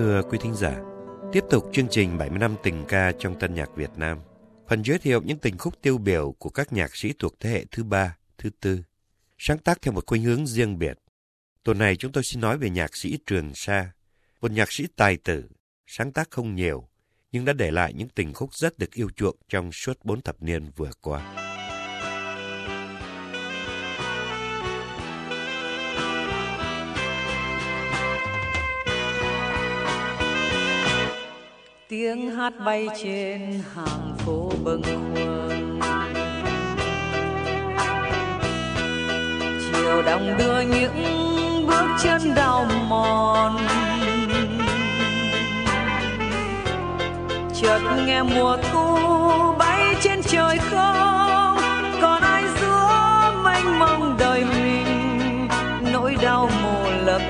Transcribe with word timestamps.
Thưa 0.00 0.22
quý 0.22 0.38
thính 0.42 0.54
giả, 0.54 0.80
tiếp 1.32 1.44
tục 1.50 1.70
chương 1.72 1.88
trình 1.90 2.18
70 2.18 2.38
năm 2.38 2.56
tình 2.62 2.84
ca 2.88 3.12
trong 3.18 3.38
tân 3.38 3.54
nhạc 3.54 3.76
Việt 3.76 3.90
Nam. 3.96 4.18
Phần 4.68 4.82
giới 4.82 4.98
thiệu 4.98 5.22
những 5.24 5.38
tình 5.38 5.58
khúc 5.58 5.82
tiêu 5.82 5.98
biểu 5.98 6.34
của 6.38 6.50
các 6.50 6.72
nhạc 6.72 6.96
sĩ 6.96 7.12
thuộc 7.18 7.40
thế 7.40 7.50
hệ 7.50 7.64
thứ 7.70 7.84
ba, 7.84 8.16
thứ 8.38 8.50
tư, 8.60 8.82
sáng 9.38 9.58
tác 9.58 9.82
theo 9.82 9.92
một 9.92 10.06
khuynh 10.06 10.22
hướng 10.22 10.46
riêng 10.46 10.78
biệt. 10.78 10.98
Tuần 11.62 11.78
này 11.78 11.96
chúng 11.96 12.12
tôi 12.12 12.24
xin 12.24 12.40
nói 12.40 12.58
về 12.58 12.70
nhạc 12.70 12.96
sĩ 12.96 13.18
Trường 13.26 13.54
Sa, 13.54 13.92
một 14.40 14.50
nhạc 14.50 14.72
sĩ 14.72 14.86
tài 14.96 15.16
tử, 15.16 15.44
sáng 15.86 16.12
tác 16.12 16.30
không 16.30 16.54
nhiều, 16.54 16.88
nhưng 17.32 17.44
đã 17.44 17.52
để 17.52 17.70
lại 17.70 17.92
những 17.94 18.08
tình 18.08 18.32
khúc 18.34 18.54
rất 18.54 18.78
được 18.78 18.94
yêu 18.94 19.10
chuộng 19.16 19.36
trong 19.48 19.72
suốt 19.72 19.98
bốn 20.04 20.20
thập 20.20 20.42
niên 20.42 20.70
vừa 20.76 20.90
qua. 21.00 21.49
Tiếng 31.90 32.30
hát 32.36 32.52
bay 32.64 32.88
trên 33.02 33.62
hàng 33.74 34.14
phố 34.18 34.50
bâng 34.64 34.82
khuâng. 34.82 35.80
Chiều 39.72 40.02
đông 40.02 40.34
đưa 40.38 40.60
những 40.60 41.66
bước 41.66 41.86
chân 42.02 42.34
đau 42.34 42.66
mòn. 42.88 43.56
Chợt 47.62 47.80
nghe 48.06 48.22
mùa 48.22 48.56
thu 48.72 48.96
bay 49.58 49.94
trên 50.02 50.22
trời 50.22 50.58
không, 50.58 51.58
còn 52.02 52.22
ai 52.22 52.44
giữa 52.60 53.32
mênh 53.44 53.78
mông 53.78 54.16
đời 54.18 54.44
mình. 54.44 55.48
Nỗi 55.92 56.16
đau 56.22 56.50
mồ 56.62 56.90
lấp 57.04 57.22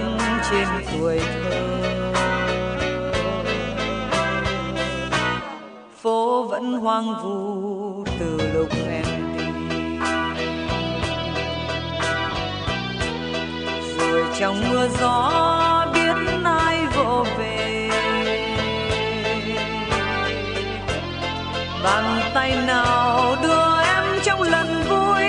trên 0.50 0.68
tuổi 0.92 1.18
thơ 1.18 1.39
phố 6.10 6.42
vẫn 6.42 6.72
hoang 6.72 7.14
vu 7.22 8.04
từ 8.18 8.38
lúc 8.54 8.68
em 8.90 9.04
đi. 9.38 9.44
Rồi 13.98 14.24
trong 14.38 14.56
mưa 14.70 14.88
gió 15.00 15.86
biết 15.94 16.14
ai 16.44 16.86
vỗ 16.96 17.24
về. 17.38 17.90
Bàn 21.84 22.20
tay 22.34 22.56
nào 22.66 23.36
đưa 23.42 23.82
em 23.82 24.04
trong 24.24 24.42
lần 24.42 24.82
vui, 24.88 25.24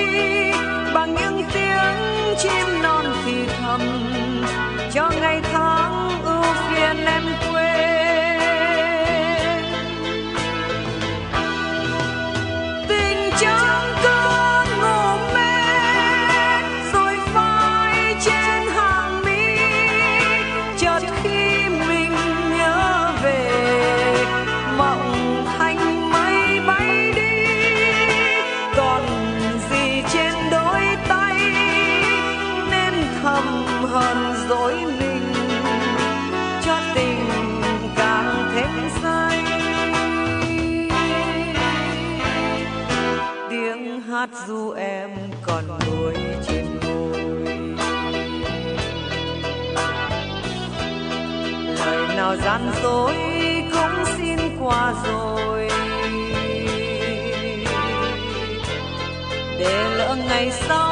bằng 0.93 1.15
những 1.15 1.43
tiếng 1.53 2.35
chim 2.37 2.81
non 2.83 3.05
thì 3.25 3.33
thầm 3.61 3.81
cho 4.93 5.11
ngày 5.21 5.41
tháng 5.51 5.60
nào 52.21 52.35
gian 52.35 52.71
dối 52.83 53.15
cũng 53.71 54.05
xin 54.17 54.39
qua 54.59 54.93
rồi. 55.05 55.69
Để 59.59 59.95
lỡ 59.97 60.15
ngày 60.27 60.51
sau 60.51 60.90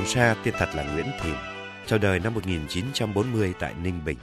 Trường 0.00 0.08
Sa 0.08 0.36
tên 0.44 0.54
thật 0.58 0.68
là 0.74 0.92
Nguyễn 0.92 1.06
Thìn, 1.22 1.34
chào 1.86 1.98
đời 1.98 2.18
năm 2.18 2.34
1940 2.34 3.54
tại 3.58 3.74
Ninh 3.74 4.04
Bình. 4.04 4.18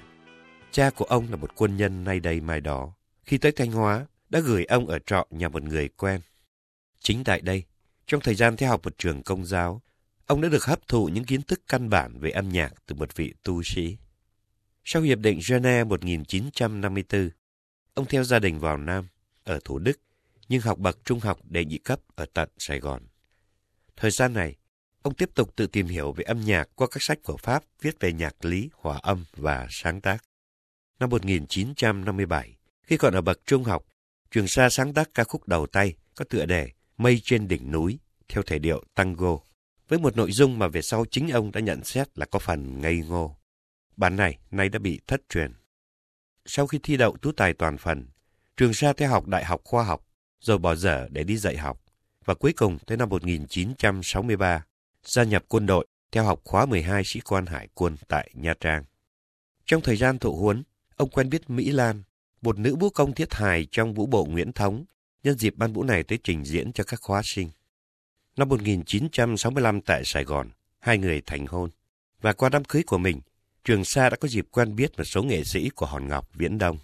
Cha 0.72 0.90
của 0.90 1.06
ông 1.06 1.28
là 1.30 1.36
một 1.36 1.56
quân 1.56 1.78
nhân 1.78 2.04
nay 2.04 2.20
đây 2.20 2.42
mai 2.42 2.62
đó. 2.62 2.94
Khi 3.24 3.38
tới 3.38 3.52
Thanh 3.52 3.72
Hóa, 3.72 4.06
đã 4.30 4.40
gửi 4.40 4.66
ông 4.66 4.88
ở 4.88 5.00
trọ 5.06 5.26
nhà 5.30 5.50
một 5.50 5.64
người 5.64 5.88
quen. 5.88 6.22
Chính 7.00 7.24
tại 7.24 7.42
đây, 7.42 7.64
trong 8.08 8.22
thời 8.22 8.36
gian 8.36 8.58
theo 8.58 8.70
học 8.70 8.82
một 8.84 8.98
trường 8.98 9.24
công 9.24 9.46
giáo, 9.46 9.82
ông 10.26 10.42
đã 10.42 10.50
được 10.50 10.66
hấp 10.66 10.88
thụ 10.88 11.06
những 11.06 11.24
kiến 11.24 11.42
thức 11.42 11.62
căn 11.68 11.90
bản 11.90 12.20
về 12.20 12.30
âm 12.30 12.50
nhạc 12.50 12.74
từ 12.86 12.96
một 12.96 13.16
vị 13.16 13.34
tu 13.44 13.64
sĩ. 13.64 13.98
Sau 14.86 15.02
Hiệp 15.02 15.20
định 15.20 15.40
Geneva 15.50 15.84
1954, 15.84 17.30
ông 17.94 18.06
theo 18.06 18.24
gia 18.24 18.40
đình 18.40 18.60
vào 18.60 18.78
Nam, 18.78 19.08
ở 19.44 19.60
Thủ 19.66 19.80
Đức, 19.80 20.00
nhưng 20.50 20.62
học 20.62 20.78
bậc 20.78 21.06
trung 21.06 21.20
học 21.20 21.40
đệ 21.44 21.66
nhị 21.66 21.78
cấp 21.78 22.00
ở 22.16 22.26
tận 22.34 22.50
Sài 22.58 22.80
Gòn. 22.80 23.02
Thời 23.96 24.12
gian 24.12 24.34
này, 24.34 24.56
ông 25.08 25.14
tiếp 25.14 25.30
tục 25.36 25.56
tự 25.56 25.68
tìm 25.68 25.88
hiểu 25.88 26.12
về 26.12 26.24
âm 26.24 26.42
nhạc 26.42 26.70
qua 26.76 26.88
các 26.92 27.04
sách 27.04 27.20
của 27.24 27.38
Pháp 27.38 27.64
viết 27.82 28.00
về 28.00 28.14
nhạc 28.14 28.46
lý, 28.46 28.70
hòa 28.74 29.00
âm 29.02 29.26
và 29.36 29.68
sáng 29.70 30.02
tác. 30.02 30.24
Năm 31.00 31.10
1957, 31.10 32.58
khi 32.84 32.98
còn 32.98 33.14
ở 33.14 33.22
bậc 33.22 33.40
trung 33.46 33.64
học, 33.64 33.86
Trường 34.32 34.48
Sa 34.48 34.70
sáng 34.70 34.94
tác 34.94 35.10
ca 35.14 35.24
khúc 35.24 35.48
đầu 35.48 35.68
tay 35.68 35.96
có 36.16 36.26
tựa 36.30 36.46
đề 36.46 36.72
Mây 36.98 37.22
trên 37.24 37.48
đỉnh 37.48 37.72
núi 37.72 38.00
theo 38.30 38.44
thể 38.44 38.60
điệu 38.60 38.84
tango, 38.96 39.38
với 39.88 40.00
một 40.00 40.18
nội 40.18 40.32
dung 40.32 40.60
mà 40.60 40.68
về 40.68 40.82
sau 40.82 41.06
chính 41.12 41.30
ông 41.30 41.52
đã 41.52 41.60
nhận 41.60 41.84
xét 41.84 42.20
là 42.20 42.26
có 42.26 42.40
phần 42.40 42.82
ngây 42.82 42.98
ngô. 42.98 43.38
Bản 43.98 44.16
này 44.16 44.38
nay 44.52 44.70
đã 44.70 44.80
bị 44.80 45.00
thất 45.08 45.22
truyền. 45.30 45.54
Sau 46.46 46.68
khi 46.68 46.80
thi 46.84 46.98
đậu 46.98 47.18
tú 47.18 47.32
tài 47.32 47.54
toàn 47.54 47.78
phần, 47.78 48.08
Trường 48.58 48.74
Sa 48.74 48.94
theo 48.94 49.10
học 49.10 49.28
Đại 49.28 49.46
học 49.46 49.62
Khoa 49.64 49.84
học, 49.84 50.08
rồi 50.40 50.58
bỏ 50.58 50.76
dở 50.76 51.08
để 51.12 51.24
đi 51.24 51.38
dạy 51.38 51.58
học, 51.58 51.84
và 52.26 52.34
cuối 52.34 52.54
cùng 52.54 52.78
tới 52.80 52.98
năm 52.98 53.10
1963, 53.10 54.66
gia 55.04 55.24
nhập 55.24 55.46
quân 55.48 55.66
đội 55.66 55.88
theo 56.12 56.24
học 56.24 56.42
khóa 56.44 56.66
12 56.66 57.04
sĩ 57.06 57.20
quan 57.20 57.46
hải 57.46 57.68
quân 57.74 57.96
tại 58.08 58.32
Nha 58.34 58.54
Trang. 58.60 58.84
Trong 59.66 59.82
thời 59.82 59.98
gian 59.98 60.20
thụ 60.20 60.36
huấn, 60.36 60.64
ông 60.96 61.10
quen 61.10 61.30
biết 61.30 61.50
Mỹ 61.50 61.72
Lan, 61.72 62.04
một 62.42 62.60
nữ 62.60 62.76
vũ 62.76 62.90
công 62.90 63.14
thiết 63.14 63.34
hài 63.34 63.68
trong 63.72 63.94
vũ 63.94 64.06
bộ 64.06 64.26
Nguyễn 64.26 64.52
Thống, 64.52 64.86
nhân 65.24 65.38
dịp 65.38 65.56
ban 65.58 65.74
vũ 65.74 65.84
này 65.84 66.04
tới 66.04 66.20
trình 66.24 66.46
diễn 66.46 66.74
cho 66.74 66.84
các 66.84 67.02
khóa 67.02 67.22
sinh. 67.24 67.50
Năm 68.38 68.50
1965 68.50 69.82
tại 69.82 70.02
Sài 70.06 70.24
Gòn, 70.24 70.50
hai 70.80 70.98
người 70.98 71.22
thành 71.26 71.48
hôn. 71.48 71.70
Và 72.22 72.34
qua 72.34 72.50
đám 72.50 72.64
cưới 72.64 72.84
của 72.84 72.98
mình, 72.98 73.22
Trường 73.64 73.86
Sa 73.86 74.10
đã 74.10 74.18
có 74.18 74.28
dịp 74.28 74.48
quen 74.52 74.76
biết 74.76 74.98
một 74.98 75.04
số 75.04 75.24
nghệ 75.24 75.44
sĩ 75.44 75.70
của 75.70 75.86
Hòn 75.86 76.08
Ngọc 76.08 76.30
Viễn 76.34 76.58
Đông. 76.58 76.78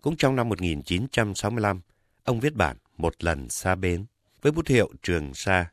Cũng 0.00 0.16
trong 0.16 0.36
năm 0.36 0.48
1965, 0.48 1.80
ông 2.24 2.40
viết 2.40 2.54
bản 2.54 2.76
Một 2.96 3.24
lần 3.24 3.48
xa 3.48 3.74
bến 3.74 4.06
với 4.42 4.52
bút 4.52 4.66
hiệu 4.66 4.90
Trường 5.02 5.34
Sa. 5.34 5.70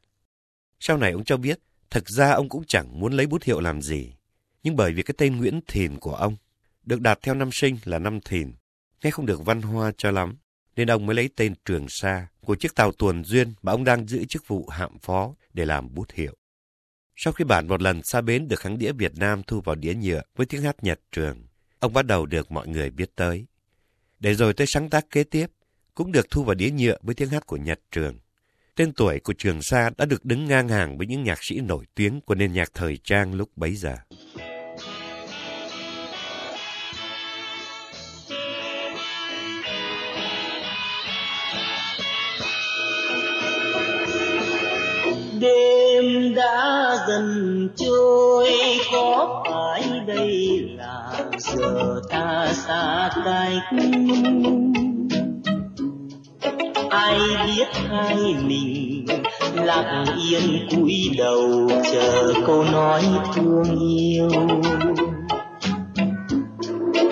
Sau 0.80 0.98
này 0.98 1.12
ông 1.12 1.24
cho 1.24 1.38
biết, 1.38 1.60
thực 1.90 2.10
ra 2.10 2.32
ông 2.32 2.50
cũng 2.50 2.64
chẳng 2.68 3.00
muốn 3.00 3.14
lấy 3.14 3.28
bút 3.28 3.44
hiệu 3.44 3.60
làm 3.60 3.82
gì. 3.82 4.14
Nhưng 4.64 4.76
bởi 4.76 4.94
vì 4.94 5.04
cái 5.04 5.16
tên 5.18 5.38
Nguyễn 5.38 5.60
Thìn 5.68 6.00
của 6.00 6.16
ông 6.16 6.36
được 6.86 7.02
đặt 7.02 7.20
theo 7.22 7.36
năm 7.36 7.50
sinh 7.52 7.78
là 7.86 8.00
năm 8.00 8.22
Thìn, 8.22 8.54
nghe 9.04 9.12
không 9.12 9.26
được 9.26 9.46
văn 9.46 9.62
hoa 9.62 9.92
cho 9.98 10.12
lắm, 10.12 10.38
nên 10.76 10.92
ông 10.92 11.06
mới 11.06 11.16
lấy 11.16 11.30
tên 11.36 11.54
Trường 11.66 11.90
Sa 11.90 12.28
của 12.42 12.56
chiếc 12.56 12.76
tàu 12.76 12.92
tuần 12.92 13.24
duyên 13.24 13.54
mà 13.62 13.72
ông 13.72 13.84
đang 13.84 14.08
giữ 14.08 14.26
chức 14.26 14.48
vụ 14.48 14.68
hạm 14.68 15.00
phó 15.00 15.36
để 15.54 15.66
làm 15.66 15.94
bút 15.94 16.12
hiệu. 16.12 16.34
Sau 17.16 17.34
khi 17.34 17.44
bản 17.44 17.68
một 17.68 17.82
lần 17.82 18.04
xa 18.04 18.22
bến 18.22 18.48
được 18.48 18.60
kháng 18.60 18.78
đĩa 18.78 18.92
Việt 18.92 19.12
Nam 19.16 19.44
thu 19.44 19.62
vào 19.62 19.76
đĩa 19.76 19.94
nhựa 19.94 20.22
với 20.36 20.46
tiếng 20.46 20.62
hát 20.62 20.84
Nhật 20.84 21.00
Trường, 21.12 21.48
ông 21.80 21.94
bắt 21.94 22.06
đầu 22.06 22.26
được 22.26 22.52
mọi 22.52 22.68
người 22.68 22.90
biết 22.90 23.16
tới. 23.16 23.46
Để 24.20 24.36
rồi 24.36 24.54
tới 24.54 24.68
sáng 24.68 24.90
tác 24.90 25.10
kế 25.10 25.24
tiếp, 25.24 25.48
cũng 25.94 26.12
được 26.12 26.30
thu 26.30 26.44
vào 26.44 26.56
đĩa 26.56 26.70
nhựa 26.70 26.98
với 27.02 27.16
tiếng 27.16 27.30
hát 27.30 27.46
của 27.46 27.58
Nhật 27.58 27.80
Trường. 27.92 28.20
Tên 28.78 28.94
tuổi 28.94 29.20
của 29.20 29.34
Trường 29.38 29.62
Sa 29.62 29.90
đã 29.98 30.06
được 30.06 30.26
đứng 30.26 30.46
ngang 30.46 30.70
hàng 30.70 30.98
với 30.98 31.08
những 31.08 31.24
nhạc 31.24 31.44
sĩ 31.44 31.60
nổi 31.60 31.86
tiếng 31.96 32.22
của 32.22 32.36
nền 32.36 32.54
nhạc 32.54 32.72
thời 32.74 32.98
trang 33.04 33.34
lúc 33.34 33.50
bấy 33.56 33.76
giờ. 33.76 33.96
đêm 45.40 46.36
đã 46.36 46.98
dần 47.08 47.70
trôi, 47.76 48.50
có 48.92 49.44
phải 49.50 49.84
đây 50.08 50.60
là 50.78 51.14
giờ 51.40 52.02
ta 52.10 52.54
xa 52.54 53.10
cách 53.26 54.67
ai 56.90 57.20
biết 57.46 57.68
hai 57.90 58.36
mình 58.44 59.06
lặng 59.54 60.06
yên 60.30 60.68
cúi 60.72 61.10
đầu 61.18 61.70
chờ 61.92 62.34
câu 62.48 62.64
nói 62.64 63.04
thương 63.36 63.80
yêu. 63.80 64.30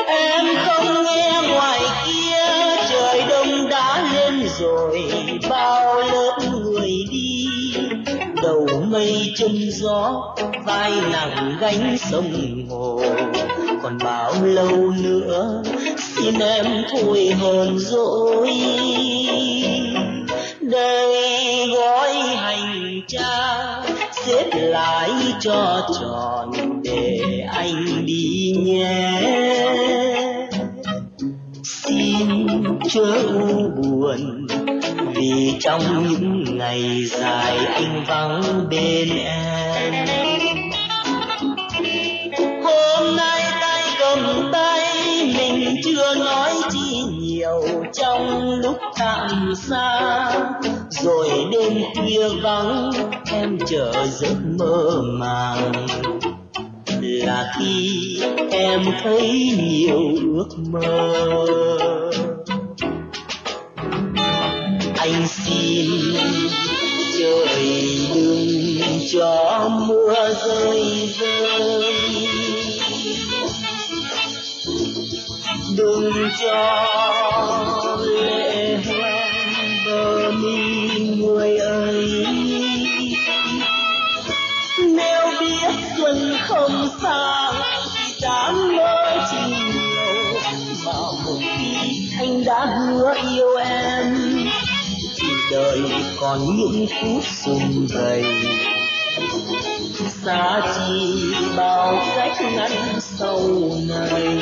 Em 0.08 0.46
không 0.66 1.04
nghe 1.04 1.42
ngoài 1.50 1.82
kia, 2.06 2.78
trời 2.90 3.24
đông 3.30 3.70
đã 3.70 4.14
lên 4.14 4.48
rồi, 4.60 5.04
bao 5.50 5.96
lớp 5.96 6.40
người 6.54 6.92
đi. 7.12 7.48
Đầu 8.44 8.68
mây 8.92 9.34
chân 9.38 9.52
gió, 9.72 10.36
vai 10.66 10.92
nặng 11.12 11.58
gánh 11.60 11.98
sông 11.98 12.34
hồ 12.70 12.85
vọng 14.36 14.44
lâu 14.44 14.94
nữa, 15.04 15.64
xin 15.98 16.40
em 16.40 16.66
thôi 16.92 17.36
hờn 17.40 17.80
dỗi. 17.80 18.52
Đây 20.62 21.68
gói 21.76 22.14
hành 22.14 23.02
trang 23.08 23.84
xếp 24.26 24.50
lại 24.54 25.10
cho 25.40 25.88
tròn 26.00 26.52
để 26.84 27.22
anh 27.52 28.06
đi 28.06 28.56
nhé. 28.60 29.22
Xin 31.64 32.48
chớ 32.90 33.14
u 33.28 33.70
buồn, 33.78 34.48
vì 35.16 35.54
trong 35.60 36.10
những 36.10 36.58
ngày 36.58 37.06
dài 37.06 37.58
anh 37.58 38.04
vắng 38.08 38.42
bên 38.70 39.10
em. 39.26 40.25
Nói 46.20 46.54
chi 46.72 47.04
nhiều 47.20 47.64
trong 47.94 48.50
lúc 48.60 48.78
tạm 49.00 49.54
xa. 49.56 50.32
Rồi 50.90 51.30
đêm 51.52 51.74
khuya 51.96 52.30
vắng, 52.44 52.92
em 53.32 53.58
chờ 53.68 53.94
giấc 54.12 54.36
mơ 54.60 55.02
màng. 55.04 55.72
Là 57.02 57.54
khi 57.60 58.22
em 58.52 58.86
thấy 59.04 59.52
nhiều 59.58 60.00
ước 60.36 60.50
mơ. 60.72 61.14
Anh 64.98 65.28
xin 65.28 65.86
trời 67.20 67.98
đừng 68.16 68.78
cho 69.14 69.70
mưa 69.88 70.34
rơi 70.46 71.10
rơi. 71.20 71.85
Đừng 76.06 76.30
cho 76.42 77.98
lệ 78.06 78.78
hoen 78.86 79.28
bờ 79.86 80.32
mi 80.32 80.90
người 81.00 81.58
ơi 81.58 82.26
nếu 84.78 85.28
biết 85.40 85.70
xuân 85.98 86.36
không 86.42 86.90
xa 87.02 87.52
thì 87.96 88.14
dám 88.22 88.76
mơ 88.76 89.28
tình 89.32 89.54
yêu 89.72 90.40
bảo 90.86 91.14
một 91.26 91.40
khi 91.40 91.78
anh 92.20 92.44
đã 92.46 92.66
hứa 92.66 93.14
yêu 93.32 93.56
em 93.56 94.16
thì 95.18 95.28
đời 95.52 95.80
còn 96.22 96.40
những 96.58 96.86
phút 97.02 97.24
sum 97.26 97.88
vầy 97.94 98.24
xa 100.26 100.62
chi 100.76 101.34
bao 101.58 102.06
cách 102.16 102.38
ngăn 102.56 102.72
sau 103.00 103.40
này 103.88 104.38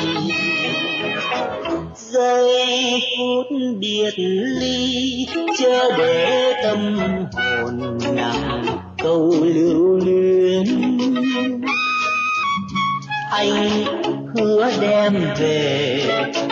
giây 1.96 3.00
phút 3.18 3.46
biệt 3.78 4.14
ly, 4.60 5.26
chờ 5.58 5.90
để 5.98 6.52
tâm 6.62 6.98
hồn 7.32 7.98
nặng 8.14 8.66
câu 9.02 9.34
lưu 9.42 10.00
luyến. 10.04 10.64
Anh 13.30 13.84
hứa 14.36 14.70
đem 14.80 15.34
về 15.38 16.02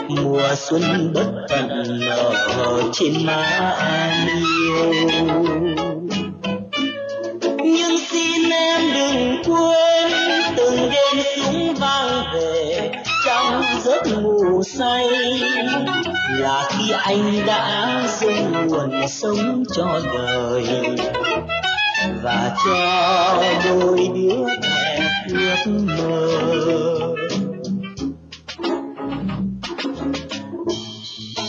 mùa 0.08 0.54
xuân 0.56 1.12
bất 1.14 1.32
tận 1.48 1.68
nở 2.00 2.82
trên 2.92 3.26
má 3.26 3.74
anh 3.78 4.26
yêu. 4.26 4.92
Nhưng 7.64 7.98
xin 8.10 8.50
em 8.50 8.80
đừng 8.94 9.42
quên, 9.44 10.12
từng 10.56 10.76
đêm 10.76 11.24
súng 11.36 11.74
vang 11.74 12.24
về, 12.34 12.90
trong 13.26 13.62
giấc 13.84 14.22
ngủ 14.22 14.31
say. 14.78 15.06
Là 16.30 16.68
khi 16.70 16.92
anh 16.92 17.46
đã 17.46 18.06
dâng 18.20 18.52
nguồn 18.68 19.08
sống 19.08 19.64
cho 19.74 20.00
đời. 20.14 20.66
Và 22.22 22.56
cho 22.66 23.42
đôi 23.64 24.08
đứa 24.14 24.46
trẻ 24.62 25.10
ước 25.28 25.66
mơ. 25.66 26.28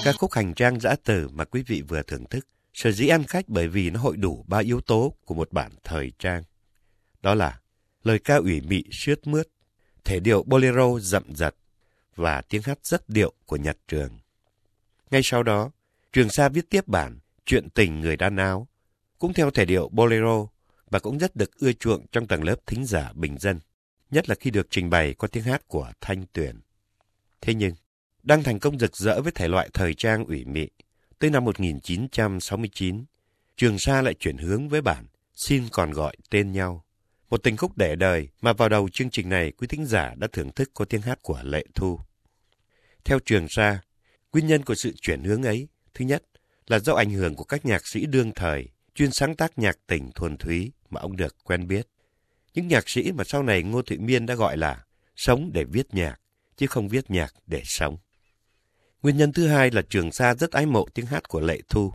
Ca 0.05 0.11
khúc 0.11 0.31
hành 0.33 0.53
trang 0.53 0.79
dã 0.79 0.95
từ 1.05 1.27
mà 1.33 1.45
quý 1.45 1.63
vị 1.67 1.81
vừa 1.87 2.01
thưởng 2.01 2.25
thức 2.29 2.47
sở 2.73 2.91
dĩ 2.91 3.07
ăn 3.07 3.23
khách 3.23 3.45
bởi 3.47 3.67
vì 3.67 3.89
nó 3.89 3.99
hội 3.99 4.17
đủ 4.17 4.45
ba 4.47 4.57
yếu 4.57 4.81
tố 4.81 5.13
của 5.25 5.35
một 5.35 5.51
bản 5.51 5.71
thời 5.83 6.11
trang. 6.19 6.43
Đó 7.21 7.35
là 7.35 7.59
lời 8.03 8.19
ca 8.19 8.35
ủy 8.35 8.61
mị 8.61 8.83
sướt 8.91 9.27
mướt, 9.27 9.47
thể 10.03 10.19
điệu 10.19 10.43
bolero 10.43 10.99
dậm 10.99 11.23
dặt 11.35 11.55
và 12.15 12.41
tiếng 12.41 12.61
hát 12.61 12.79
rất 12.83 13.09
điệu 13.09 13.33
của 13.45 13.55
Nhật 13.55 13.77
Trường. 13.87 14.19
Ngay 15.11 15.21
sau 15.23 15.43
đó, 15.43 15.71
Trường 16.13 16.29
Sa 16.29 16.49
viết 16.49 16.69
tiếp 16.69 16.87
bản 16.87 17.19
Chuyện 17.45 17.69
tình 17.69 18.01
người 18.01 18.17
đan 18.17 18.35
áo, 18.35 18.67
cũng 19.19 19.33
theo 19.33 19.51
thể 19.51 19.65
điệu 19.65 19.89
bolero 19.89 20.47
và 20.89 20.99
cũng 20.99 21.17
rất 21.17 21.35
được 21.35 21.59
ưa 21.59 21.73
chuộng 21.73 22.05
trong 22.11 22.27
tầng 22.27 22.43
lớp 22.43 22.55
thính 22.65 22.85
giả 22.85 23.11
bình 23.15 23.37
dân, 23.37 23.59
nhất 24.11 24.29
là 24.29 24.35
khi 24.35 24.51
được 24.51 24.67
trình 24.69 24.89
bày 24.89 25.13
qua 25.13 25.29
tiếng 25.31 25.43
hát 25.43 25.67
của 25.67 25.91
Thanh 26.01 26.25
Tuyền. 26.33 26.61
Thế 27.41 27.53
nhưng, 27.53 27.73
đang 28.23 28.43
thành 28.43 28.59
công 28.59 28.79
rực 28.79 28.97
rỡ 28.97 29.21
với 29.21 29.31
thể 29.31 29.47
loại 29.47 29.69
thời 29.73 29.93
trang 29.93 30.25
ủy 30.25 30.45
mị, 30.45 30.67
tới 31.19 31.29
năm 31.29 31.45
1969, 31.45 33.05
Trường 33.57 33.79
Sa 33.79 34.01
lại 34.01 34.13
chuyển 34.13 34.37
hướng 34.37 34.69
với 34.69 34.81
bản 34.81 35.05
Xin 35.35 35.69
còn 35.71 35.91
gọi 35.91 36.15
tên 36.29 36.51
nhau. 36.51 36.82
Một 37.33 37.43
tình 37.43 37.57
khúc 37.57 37.77
để 37.77 37.95
đời 37.95 38.29
mà 38.41 38.53
vào 38.53 38.69
đầu 38.69 38.89
chương 38.89 39.09
trình 39.09 39.29
này 39.29 39.51
quý 39.51 39.67
thính 39.67 39.85
giả 39.85 40.13
đã 40.17 40.27
thưởng 40.33 40.51
thức 40.51 40.71
có 40.73 40.85
tiếng 40.85 41.01
hát 41.01 41.19
của 41.21 41.39
Lệ 41.43 41.65
Thu. 41.75 41.99
Theo 43.05 43.19
Trường 43.25 43.45
Sa, 43.49 43.81
nguyên 44.33 44.47
nhân 44.47 44.63
của 44.63 44.75
sự 44.75 44.93
chuyển 45.01 45.23
hướng 45.23 45.43
ấy, 45.43 45.67
thứ 45.93 46.05
nhất 46.05 46.23
là 46.67 46.79
do 46.79 46.93
ảnh 46.93 47.09
hưởng 47.09 47.35
của 47.35 47.43
các 47.43 47.65
nhạc 47.65 47.87
sĩ 47.87 48.05
đương 48.05 48.31
thời 48.35 48.67
chuyên 48.95 49.11
sáng 49.11 49.35
tác 49.35 49.59
nhạc 49.59 49.77
tình 49.87 50.11
thuần 50.15 50.37
thúy 50.37 50.71
mà 50.89 51.01
ông 51.01 51.17
được 51.17 51.35
quen 51.43 51.67
biết. 51.67 51.87
Những 52.53 52.67
nhạc 52.67 52.89
sĩ 52.89 53.11
mà 53.11 53.23
sau 53.23 53.43
này 53.43 53.63
Ngô 53.63 53.81
thụy 53.81 53.97
Miên 53.97 54.25
đã 54.25 54.35
gọi 54.35 54.57
là 54.57 54.83
sống 55.15 55.49
để 55.53 55.63
viết 55.63 55.93
nhạc, 55.93 56.19
chứ 56.57 56.67
không 56.67 56.87
viết 56.87 57.11
nhạc 57.11 57.33
để 57.47 57.61
sống. 57.65 57.97
Nguyên 59.03 59.17
nhân 59.17 59.33
thứ 59.33 59.47
hai 59.47 59.71
là 59.71 59.81
Trường 59.89 60.11
Sa 60.11 60.35
rất 60.35 60.51
ái 60.51 60.65
mộ 60.65 60.87
tiếng 60.93 61.05
hát 61.05 61.29
của 61.29 61.39
Lệ 61.39 61.59
Thu, 61.69 61.93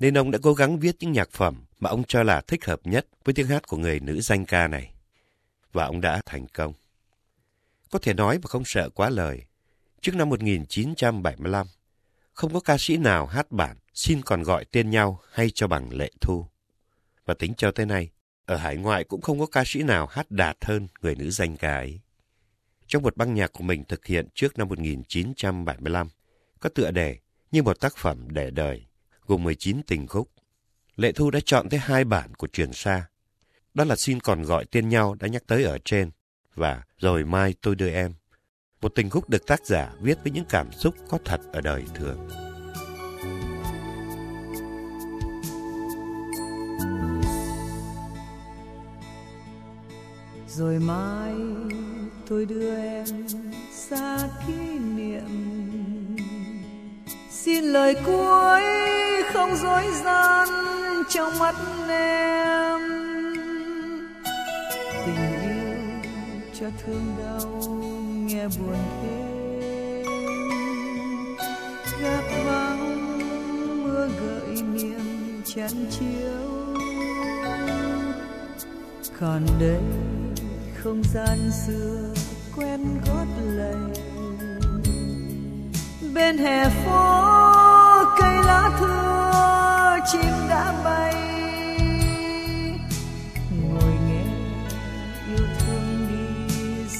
nên 0.00 0.18
ông 0.18 0.30
đã 0.30 0.38
cố 0.42 0.54
gắng 0.54 0.78
viết 0.78 0.96
những 1.00 1.12
nhạc 1.12 1.30
phẩm 1.30 1.64
mà 1.80 1.90
ông 1.90 2.04
cho 2.04 2.22
là 2.22 2.40
thích 2.40 2.64
hợp 2.64 2.80
nhất 2.84 3.06
với 3.24 3.34
tiếng 3.34 3.46
hát 3.46 3.66
của 3.66 3.76
người 3.76 4.00
nữ 4.00 4.20
danh 4.20 4.46
ca 4.46 4.68
này. 4.68 4.94
Và 5.72 5.84
ông 5.84 6.00
đã 6.00 6.22
thành 6.26 6.46
công. 6.46 6.72
Có 7.90 7.98
thể 7.98 8.14
nói 8.14 8.38
mà 8.38 8.48
không 8.48 8.64
sợ 8.64 8.90
quá 8.90 9.10
lời. 9.10 9.44
Trước 10.00 10.14
năm 10.14 10.28
1975, 10.28 11.66
không 12.32 12.52
có 12.52 12.60
ca 12.60 12.76
sĩ 12.78 12.96
nào 12.96 13.26
hát 13.26 13.52
bản 13.52 13.76
xin 13.94 14.22
còn 14.22 14.42
gọi 14.42 14.64
tên 14.64 14.90
nhau 14.90 15.20
hay 15.32 15.50
cho 15.50 15.66
bằng 15.66 15.92
Lệ 15.92 16.10
Thu. 16.20 16.46
Và 17.26 17.34
tính 17.34 17.52
cho 17.56 17.70
tới 17.70 17.86
nay, 17.86 18.10
ở 18.46 18.56
hải 18.56 18.76
ngoại 18.76 19.04
cũng 19.04 19.20
không 19.20 19.40
có 19.40 19.46
ca 19.46 19.62
sĩ 19.66 19.82
nào 19.82 20.06
hát 20.06 20.30
đạt 20.30 20.56
hơn 20.64 20.88
người 21.00 21.14
nữ 21.14 21.30
danh 21.30 21.56
ca 21.56 21.74
ấy. 21.74 22.00
Trong 22.86 23.02
một 23.02 23.16
băng 23.16 23.34
nhạc 23.34 23.52
của 23.52 23.64
mình 23.64 23.84
thực 23.84 24.06
hiện 24.06 24.28
trước 24.34 24.58
năm 24.58 24.68
1975, 24.68 26.08
có 26.60 26.68
tựa 26.68 26.90
đề 26.90 27.18
như 27.50 27.62
một 27.62 27.80
tác 27.80 27.96
phẩm 27.96 28.30
để 28.30 28.50
đời, 28.50 28.86
gồm 29.30 29.42
19 29.42 29.82
tình 29.86 30.06
khúc. 30.06 30.30
Lệ 30.96 31.12
Thu 31.12 31.30
đã 31.30 31.40
chọn 31.44 31.68
tới 31.68 31.80
hai 31.80 32.04
bản 32.04 32.34
của 32.34 32.46
Trường 32.46 32.72
Sa. 32.72 33.08
Đó 33.74 33.84
là 33.84 33.96
Xin 33.96 34.20
còn 34.20 34.42
gọi 34.42 34.64
tên 34.64 34.88
nhau 34.88 35.14
đã 35.20 35.28
nhắc 35.28 35.42
tới 35.46 35.64
ở 35.64 35.78
trên 35.84 36.10
và 36.54 36.82
Rồi 36.98 37.24
mai 37.24 37.54
tôi 37.60 37.74
đưa 37.74 37.90
em. 37.90 38.14
Một 38.80 38.92
tình 38.94 39.10
khúc 39.10 39.28
được 39.28 39.46
tác 39.46 39.66
giả 39.66 39.92
viết 40.00 40.18
với 40.22 40.32
những 40.32 40.44
cảm 40.48 40.72
xúc 40.72 40.94
có 41.08 41.18
thật 41.24 41.40
ở 41.52 41.60
đời 41.60 41.84
thường. 41.94 42.28
Rồi 50.48 50.78
mai 50.78 51.34
tôi 52.28 52.46
đưa 52.46 52.76
em, 52.76 53.06
xa 53.72 54.28
kỷ 54.46 54.78
niệm 54.78 55.49
xin 57.50 57.64
lời 57.64 57.94
cuối, 58.06 58.62
không 59.32 59.56
dối 59.56 59.82
gian 60.04 60.48
trong 61.08 61.38
mắt 61.38 61.54
em. 61.88 62.80
Tình 65.06 65.16
yêu 65.42 65.78
cho 66.60 66.66
thương 66.84 67.16
đau 67.18 67.62
nghe 68.26 68.44
buồn 68.58 68.76
thêm. 69.02 70.14
Gác 72.02 72.24
vắng 72.46 73.18
mưa 73.84 74.08
gợi 74.20 74.62
niềm 74.62 75.42
chán 75.44 75.86
chiếu. 75.90 76.76
Còn 79.20 79.46
đây 79.60 79.80
không 80.82 81.02
gian 81.14 81.38
xưa 81.66 82.14
quen 82.56 82.80
gót 83.06 83.26
lầy. 83.44 83.74
Bên 86.14 86.38
hè 86.38 86.64
phố 86.68 87.39
lá 88.50 88.70
thưa 88.78 89.98
chim 90.12 90.48
đã 90.48 90.74
bay. 90.84 91.14
Ngồi 93.62 93.94
nghe 94.08 94.24
yêu 95.28 95.46
thương 95.58 96.06
đi 96.10 96.24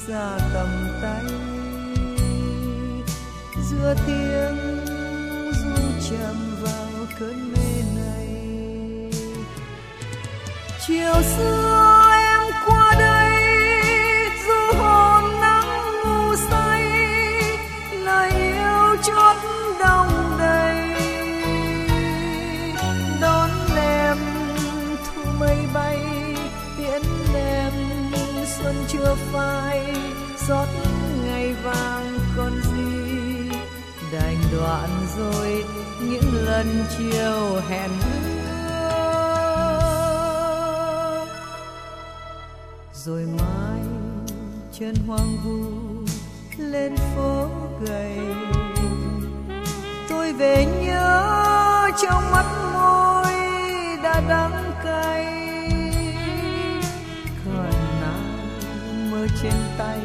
xa 0.06 0.38
tầm 0.54 0.68
tay. 1.02 1.24
Giữa 3.70 3.94
tiếng 4.06 4.58
du 5.52 5.76
chạm 6.10 6.36
vào 6.62 7.06
cơn 7.20 7.52
mê 7.52 7.70
này. 7.96 8.28
Chiều 10.86 11.22
xưa 11.36 11.59
chưa 29.10 29.16
phai 29.32 29.94
xót 30.36 30.68
ngày 31.26 31.54
vàng 31.64 32.18
còn 32.36 32.52
gì. 32.62 33.50
Đành 34.12 34.36
đoạn 34.52 34.88
rồi 35.18 35.64
những 36.00 36.34
lần 36.44 36.84
chiều 36.98 37.60
hẹn 37.68 37.90
ước 38.00 38.30
rồi 42.94 43.26
mai 43.38 43.80
chân 44.78 44.94
hoang 45.06 45.36
vu 45.44 45.64
lên 46.58 46.96
phố 47.16 47.48
gầy. 47.86 48.18
Tôi 50.08 50.32
về 50.32 50.66
nhớ 50.84 51.90
trong 52.02 52.30
mắt 52.32 52.44
môi 52.72 53.34
đã 54.02 54.20
đắng 54.28 54.69
trên 59.42 59.52
tay 59.78 60.00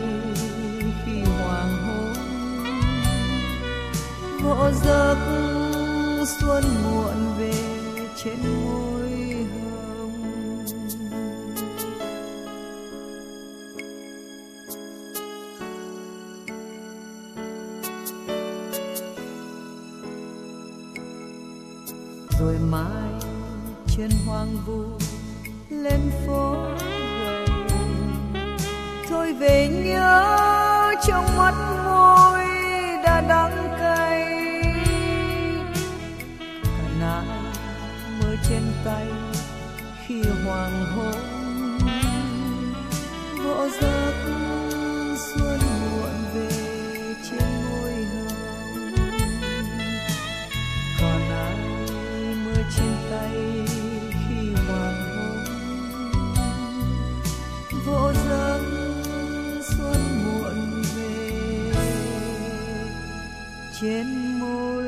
khi 1.06 1.24
hoàng 1.24 1.77
hôn. 1.86 2.13
Ngộ 4.44 4.72
giấc 4.72 5.18
xuân 6.39 6.63
muộn 6.84 7.34
về 7.38 7.54
trên 8.24 8.38
môi 8.54 9.10
hồng. 9.54 10.65
Rồi 22.39 22.56
mai 22.72 23.12
trên 23.98 24.10
hoang 24.25 24.58
vu 24.65 24.84
lên 25.70 26.12
phố 26.27 26.68
rồi 29.15 29.34
về 29.34 29.67
nhớ 29.67 30.93
trong 31.07 31.38
mắt 31.38 31.53
môi 31.86 32.45
đã 33.03 33.22
đắng 33.29 33.67
cay. 33.79 34.22
Cả 36.63 36.88
nắng 37.00 37.53
mơ 38.19 38.36
trên 38.50 38.62
tay 38.86 39.07
khi 40.07 40.22
hoàng 40.45 40.86
hôn 40.95 41.22
vỗ 43.43 43.67
giấc 43.81 44.44
trên 63.82 64.39
môi 64.39 64.86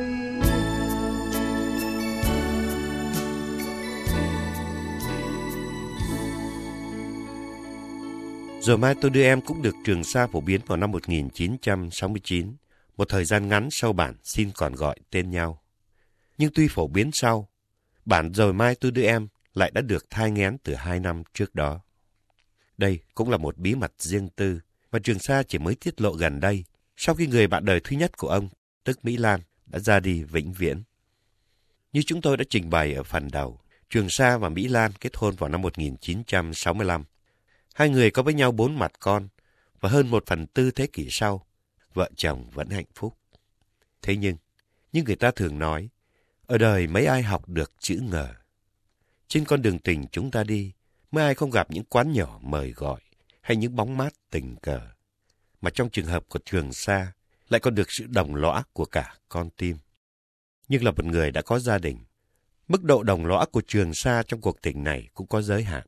Rồi 8.61 8.77
mai 8.77 8.95
tôi 9.01 9.11
đưa 9.11 9.23
em 9.23 9.41
cũng 9.41 9.61
được 9.61 9.75
Trường 9.85 10.03
Sa 10.03 10.27
phổ 10.27 10.41
biến 10.41 10.61
vào 10.67 10.77
năm 10.77 10.91
1969, 10.91 12.55
một 12.97 13.09
thời 13.09 13.25
gian 13.25 13.47
ngắn 13.47 13.67
sau 13.71 13.93
bản 13.93 14.15
xin 14.23 14.51
còn 14.55 14.75
gọi 14.75 14.95
tên 15.11 15.31
nhau. 15.31 15.61
Nhưng 16.37 16.51
tuy 16.55 16.67
phổ 16.67 16.87
biến 16.87 17.09
sau, 17.13 17.49
bản 18.05 18.33
Rồi 18.33 18.53
mai 18.53 18.75
tôi 18.75 18.91
đưa 18.91 19.03
em 19.03 19.27
lại 19.53 19.71
đã 19.71 19.81
được 19.81 20.09
thai 20.09 20.31
nghén 20.31 20.57
từ 20.57 20.75
hai 20.75 20.99
năm 20.99 21.23
trước 21.33 21.55
đó. 21.55 21.79
Đây 22.77 22.99
cũng 23.15 23.29
là 23.29 23.37
một 23.37 23.57
bí 23.57 23.75
mật 23.75 23.91
riêng 23.97 24.29
tư 24.35 24.59
mà 24.91 24.99
Trường 24.99 25.19
Sa 25.19 25.43
chỉ 25.43 25.57
mới 25.57 25.75
tiết 25.75 26.01
lộ 26.01 26.11
gần 26.11 26.39
đây 26.39 26.63
sau 26.97 27.15
khi 27.15 27.27
người 27.27 27.47
bạn 27.47 27.65
đời 27.65 27.79
thứ 27.83 27.97
nhất 27.97 28.17
của 28.17 28.27
ông, 28.27 28.49
tức 28.87 29.05
Mỹ 29.05 29.17
Lan, 29.17 29.39
đã 29.65 29.79
ra 29.79 29.99
đi 29.99 30.23
vĩnh 30.23 30.53
viễn. 30.53 30.83
Như 31.93 32.01
chúng 32.05 32.21
tôi 32.21 32.37
đã 32.37 32.43
trình 32.49 32.69
bày 32.69 32.93
ở 32.93 33.03
phần 33.03 33.27
đầu, 33.31 33.59
Trường 33.89 34.09
Sa 34.09 34.37
và 34.37 34.49
Mỹ 34.49 34.67
Lan 34.67 34.91
kết 34.91 35.15
hôn 35.15 35.35
vào 35.35 35.49
năm 35.49 35.61
1965. 35.61 37.03
Hai 37.75 37.89
người 37.89 38.11
có 38.11 38.23
với 38.23 38.33
nhau 38.33 38.51
bốn 38.51 38.79
mặt 38.79 38.91
con 38.99 39.27
và 39.79 39.89
hơn 39.89 40.07
một 40.07 40.23
phần 40.25 40.47
tư 40.47 40.71
thế 40.71 40.87
kỷ 40.87 41.07
sau, 41.09 41.45
vợ 41.93 42.09
chồng 42.15 42.49
vẫn 42.49 42.69
hạnh 42.69 42.85
phúc. 42.95 43.17
Thế 44.01 44.17
nhưng, 44.17 44.35
như 44.93 45.03
người 45.03 45.15
ta 45.15 45.31
thường 45.31 45.59
nói, 45.59 45.89
ở 46.45 46.57
đời 46.57 46.87
mấy 46.87 47.05
ai 47.05 47.23
học 47.23 47.49
được 47.49 47.71
chữ 47.79 47.99
ngờ. 48.11 48.33
Trên 49.27 49.45
con 49.45 49.61
đường 49.61 49.79
tình 49.79 50.05
chúng 50.11 50.31
ta 50.31 50.43
đi, 50.43 50.73
mấy 51.11 51.23
ai 51.23 51.35
không 51.35 51.51
gặp 51.51 51.71
những 51.71 51.83
quán 51.83 52.11
nhỏ 52.13 52.39
mời 52.43 52.71
gọi 52.71 53.01
hay 53.41 53.57
những 53.57 53.75
bóng 53.75 53.97
mát 53.97 54.13
tình 54.31 54.55
cờ. 54.55 54.81
Mà 55.61 55.69
trong 55.69 55.89
trường 55.89 56.05
hợp 56.05 56.29
của 56.29 56.39
Trường 56.45 56.73
Sa 56.73 57.13
lại 57.49 57.59
còn 57.59 57.75
được 57.75 57.91
sự 57.91 58.05
đồng 58.07 58.35
lõa 58.35 58.63
của 58.73 58.85
cả 58.85 59.15
con 59.29 59.49
tim. 59.57 59.77
Nhưng 60.67 60.83
là 60.83 60.91
một 60.91 61.05
người 61.05 61.31
đã 61.31 61.41
có 61.41 61.59
gia 61.59 61.77
đình, 61.77 61.97
mức 62.67 62.83
độ 62.83 63.03
đồng 63.03 63.25
lõa 63.25 63.45
của 63.45 63.61
Trường 63.67 63.93
Sa 63.93 64.23
trong 64.27 64.41
cuộc 64.41 64.61
tình 64.61 64.83
này 64.83 65.07
cũng 65.13 65.27
có 65.27 65.41
giới 65.41 65.63
hạn. 65.63 65.87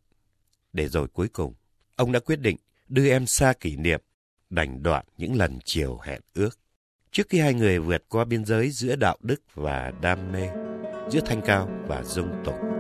Để 0.74 0.88
rồi 0.88 1.08
cuối 1.08 1.28
cùng, 1.28 1.54
ông 1.96 2.12
đã 2.12 2.20
quyết 2.20 2.40
định 2.40 2.58
đưa 2.88 3.10
em 3.10 3.26
xa 3.28 3.54
kỷ 3.60 3.76
niệm, 3.76 4.02
đành 4.50 4.84
đoạn 4.84 5.06
những 5.18 5.36
lần 5.36 5.60
chiều 5.66 6.00
hẹn 6.04 6.22
ước. 6.34 6.60
Trước 7.12 7.30
khi 7.30 7.40
hai 7.40 7.54
người 7.54 7.80
vượt 7.80 8.04
qua 8.10 8.26
biên 8.26 8.46
giới 8.46 8.70
giữa 8.70 8.96
đạo 8.96 9.18
đức 9.22 9.42
và 9.54 9.92
đam 10.02 10.32
mê, 10.32 10.48
giữa 11.12 11.22
thanh 11.26 11.42
cao 11.46 11.70
và 11.88 12.04
dung 12.04 12.30
tục. 12.46 12.79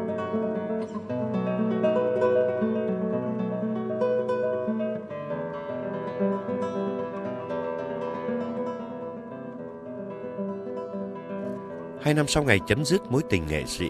Hai 12.01 12.13
năm 12.13 12.27
sau 12.27 12.43
ngày 12.43 12.59
chấm 12.67 12.85
dứt 12.85 13.01
mối 13.09 13.21
tình 13.29 13.47
nghệ 13.47 13.65
sĩ, 13.65 13.89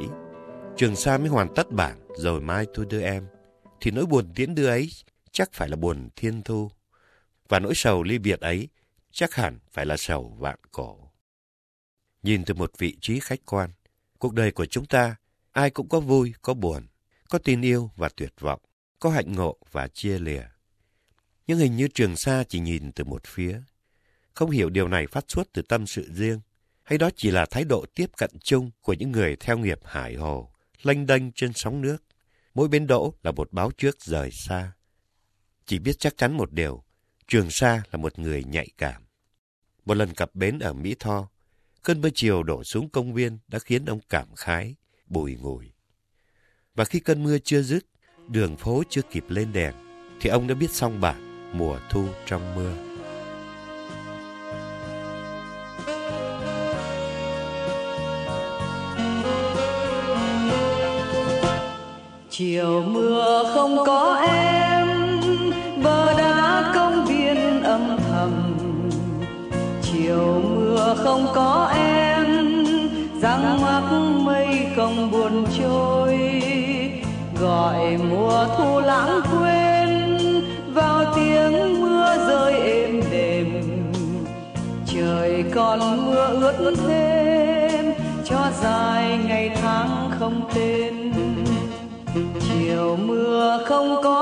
Trường 0.77 0.95
Sa 0.95 1.17
mới 1.17 1.27
hoàn 1.27 1.53
tất 1.55 1.71
bản 1.71 2.07
rồi 2.17 2.41
mai 2.41 2.65
tôi 2.73 2.85
đưa 2.85 3.01
em. 3.01 3.27
Thì 3.81 3.91
nỗi 3.91 4.05
buồn 4.05 4.33
tiễn 4.35 4.55
đưa 4.55 4.67
ấy 4.67 4.89
chắc 5.31 5.53
phải 5.53 5.69
là 5.69 5.75
buồn 5.75 6.09
thiên 6.15 6.41
thu. 6.41 6.71
Và 7.49 7.59
nỗi 7.59 7.75
sầu 7.75 8.03
ly 8.03 8.17
biệt 8.17 8.39
ấy 8.39 8.69
chắc 9.11 9.33
hẳn 9.33 9.59
phải 9.71 9.85
là 9.85 9.97
sầu 9.97 10.37
vạn 10.39 10.59
cổ. 10.71 11.11
Nhìn 12.23 12.45
từ 12.45 12.53
một 12.53 12.71
vị 12.77 12.97
trí 13.01 13.19
khách 13.19 13.39
quan, 13.45 13.69
cuộc 14.19 14.33
đời 14.33 14.51
của 14.51 14.65
chúng 14.65 14.85
ta 14.85 15.15
ai 15.51 15.69
cũng 15.69 15.89
có 15.89 15.99
vui, 15.99 16.33
có 16.41 16.53
buồn, 16.53 16.87
có 17.29 17.39
tin 17.39 17.61
yêu 17.61 17.91
và 17.95 18.09
tuyệt 18.15 18.33
vọng, 18.39 18.61
có 18.99 19.09
hạnh 19.09 19.33
ngộ 19.33 19.57
và 19.71 19.87
chia 19.87 20.19
lìa. 20.19 20.43
Nhưng 21.47 21.57
hình 21.57 21.75
như 21.75 21.87
Trường 21.87 22.15
Sa 22.15 22.43
chỉ 22.43 22.59
nhìn 22.59 22.91
từ 22.91 23.03
một 23.03 23.23
phía. 23.27 23.61
Không 24.33 24.49
hiểu 24.49 24.69
điều 24.69 24.87
này 24.87 25.07
phát 25.07 25.25
xuất 25.27 25.47
từ 25.53 25.61
tâm 25.61 25.87
sự 25.87 26.09
riêng, 26.13 26.39
hay 26.89 26.98
đó 26.98 27.10
chỉ 27.15 27.31
là 27.31 27.46
thái 27.46 27.63
độ 27.63 27.86
tiếp 27.96 28.10
cận 28.17 28.29
chung 28.43 28.72
của 28.81 28.93
những 28.93 29.12
người 29.12 29.36
theo 29.39 29.58
nghiệp 29.58 29.79
hải 29.84 30.15
hồ, 30.15 30.51
lênh 30.84 31.05
đênh 31.05 31.31
trên 31.31 31.53
sóng 31.53 31.81
nước. 31.81 31.98
Mỗi 32.53 32.67
bên 32.67 32.88
đỗ 32.88 33.13
là 33.24 33.31
một 33.31 33.53
báo 33.53 33.72
trước 33.77 34.01
rời 34.01 34.31
xa. 34.31 34.72
Chỉ 35.65 35.79
biết 35.79 36.00
chắc 36.00 36.17
chắn 36.17 36.38
một 36.38 36.51
điều, 36.51 36.84
Trường 37.27 37.51
Sa 37.51 37.84
là 37.91 37.98
một 37.98 38.19
người 38.19 38.43
nhạy 38.43 38.67
cảm. 38.77 39.01
Một 39.86 39.93
lần 39.93 40.13
cập 40.13 40.36
bến 40.36 40.60
ở 40.60 40.74
Mỹ 40.74 40.96
Tho, 41.00 41.29
cơn 41.84 42.01
mưa 42.01 42.10
chiều 42.15 42.43
đổ 42.43 42.63
xuống 42.63 42.89
công 42.89 43.13
viên 43.13 43.39
đã 43.48 43.60
khiến 43.60 43.86
ông 43.86 44.00
cảm 44.10 44.36
khái, 44.36 44.75
bùi 45.08 45.36
ngùi. 45.36 45.72
Và 46.75 46.86
khi 46.86 47.00
cơn 47.00 47.24
mưa 47.24 47.38
chưa 47.43 47.62
dứt, 47.62 47.86
đường 48.27 48.58
phố 48.58 48.84
chưa 48.89 49.01
kịp 49.01 49.24
lên 49.27 49.53
đèn, 49.53 49.74
thì 50.22 50.29
ông 50.29 50.48
đã 50.48 50.55
biết 50.55 50.72
xong 50.72 51.01
bản 51.01 51.50
mùa 51.58 51.79
thu 51.89 52.08
trong 52.25 52.55
mưa. 52.55 52.88
Chiều 62.39 62.84
mưa 62.88 63.43
không 63.53 63.77
có 63.86 64.22
em, 64.27 64.88
bờ 65.84 66.13
đá 66.17 66.72
công 66.75 67.05
viên 67.05 67.63
âm 67.63 67.98
thầm. 68.10 68.58
Chiều 69.81 70.41
mưa 70.55 70.96
không 70.98 71.27
có 71.36 71.72
em, 71.75 72.25
răng 73.22 73.62
mắc 73.62 73.84
mây 74.24 74.67
không 74.75 75.12
buồn 75.12 75.46
trôi. 75.60 76.19
Gọi 77.41 77.98
mùa 78.10 78.46
thu 78.58 78.79
lãng 78.79 79.22
quên, 79.31 80.17
vào 80.74 81.05
tiếng 81.15 81.81
mưa 81.81 82.15
rơi 82.27 82.53
êm 82.53 83.01
đềm. 83.12 83.62
Trời 84.86 85.43
còn 85.55 86.05
mưa 86.05 86.53
ướt 86.58 86.75
thêm, 86.88 87.93
cho 88.25 88.39
dài 88.62 89.19
ngày 89.27 89.51
tháng 89.62 90.12
không 90.19 90.41
tên 90.55 90.98
không 93.79 94.03
có 94.03 94.18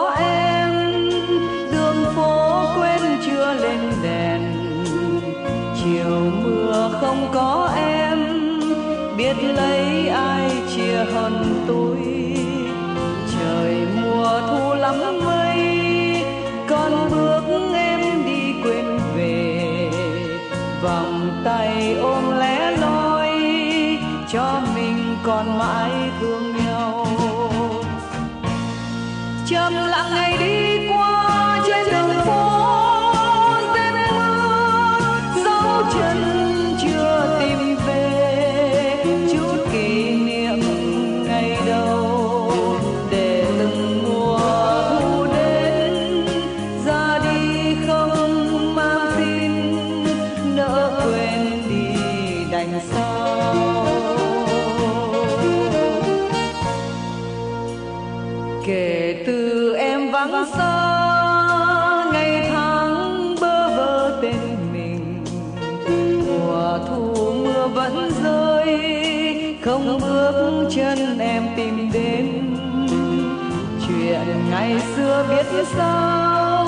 biết 75.23 75.65
sao 75.77 76.65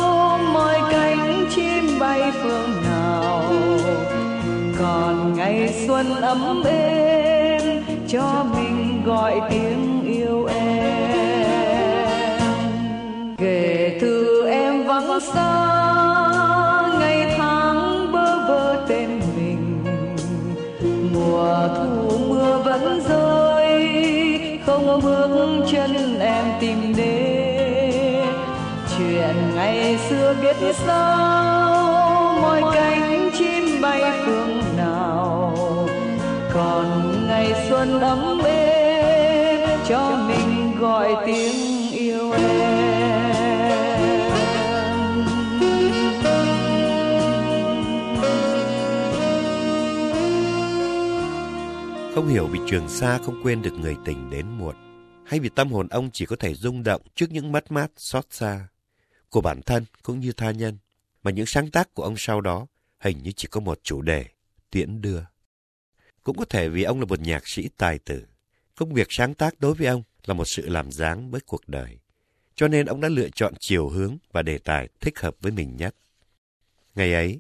mọi 0.54 0.82
cánh 0.92 1.46
chim 1.56 2.00
bay 2.00 2.32
phương 2.44 2.84
nào. 2.84 3.44
Còn 4.80 5.34
ngày 5.38 5.74
xuân 5.88 6.22
ấm 6.22 6.64
êm 6.66 7.62
cho 8.08 8.46
mình 8.56 9.04
gọi 9.06 9.42
tiếng 9.50 10.02
yêu 10.06 10.46
em. 10.46 11.00
Kể 13.38 13.98
từ 14.02 14.48
em 14.50 14.84
vắng 14.88 15.20
xa, 15.20 15.68
ngày 17.00 17.36
tháng 17.38 18.12
bơ 18.12 18.48
vơ 18.48 18.86
tên 18.90 19.20
mình. 19.36 19.84
Mùa 21.14 21.68
thu 21.78 22.18
mưa 22.30 22.62
vẫn 22.66 23.02
rơi, 23.10 23.90
không 24.66 25.02
bước 25.04 25.66
chân 25.72 26.20
em 26.20 26.46
tìm 26.60 26.94
đến 26.98 27.29
ngày 29.60 29.98
xưa 30.10 30.36
biết 30.42 30.76
sao 30.76 32.40
mọi 32.42 32.62
cánh 32.74 33.30
chim 33.38 33.82
bay 33.82 34.22
phương 34.26 34.62
nào 34.78 35.88
còn 36.54 37.14
ngày 37.28 37.70
xuân 37.70 38.00
ấm 38.00 38.40
êm 38.46 39.70
cho 39.88 40.28
mình 40.28 40.80
gọi 40.80 41.16
tiếng 41.26 41.92
yêu 41.92 42.32
em. 42.32 42.50
Không 52.16 52.28
hiểu 52.28 52.48
vì 52.48 52.60
Trường 52.68 52.90
xa 52.90 53.20
không 53.26 53.40
quên 53.44 53.62
được 53.62 53.74
người 53.82 53.96
tình 54.06 54.30
đến 54.30 54.46
muộn, 54.60 54.76
hay 55.26 55.40
vì 55.40 55.50
tâm 55.50 55.72
hồn 55.72 55.88
ông 55.88 56.10
chỉ 56.14 56.26
có 56.26 56.36
thể 56.40 56.54
rung 56.54 56.84
động 56.84 57.02
trước 57.16 57.26
những 57.30 57.52
mất 57.52 57.72
mát 57.72 57.92
xót 57.98 58.26
xa 58.30 58.68
của 59.30 59.42
bản 59.42 59.62
thân 59.62 59.86
cũng 60.04 60.20
như 60.20 60.32
tha 60.32 60.52
nhân, 60.52 60.78
mà 61.24 61.32
những 61.32 61.46
sáng 61.46 61.72
tác 61.72 61.94
của 61.94 62.04
ông 62.04 62.16
sau 62.18 62.42
đó 62.42 62.68
hình 63.00 63.24
như 63.24 63.32
chỉ 63.32 63.48
có 63.52 63.60
một 63.60 63.80
chủ 63.84 64.02
đề, 64.02 64.26
tiễn 64.70 65.02
đưa. 65.02 65.22
Cũng 66.24 66.38
có 66.38 66.46
thể 66.46 66.70
vì 66.70 66.84
ông 66.84 67.00
là 67.00 67.06
một 67.06 67.20
nhạc 67.20 67.48
sĩ 67.48 67.70
tài 67.78 68.00
tử, 68.00 68.26
công 68.76 68.94
việc 68.94 69.08
sáng 69.10 69.34
tác 69.34 69.60
đối 69.60 69.74
với 69.74 69.88
ông 69.88 70.04
là 70.26 70.34
một 70.34 70.46
sự 70.46 70.70
làm 70.70 70.92
dáng 70.92 71.32
với 71.32 71.42
cuộc 71.42 71.68
đời, 71.68 72.00
cho 72.56 72.68
nên 72.68 72.86
ông 72.86 73.02
đã 73.02 73.10
lựa 73.10 73.30
chọn 73.30 73.54
chiều 73.60 73.90
hướng 73.90 74.18
và 74.32 74.42
đề 74.42 74.58
tài 74.58 74.90
thích 75.00 75.20
hợp 75.20 75.36
với 75.40 75.52
mình 75.52 75.78
nhất. 75.78 75.96
Ngày 76.96 77.14
ấy, 77.14 77.40